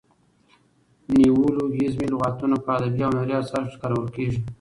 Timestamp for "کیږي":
4.15-4.39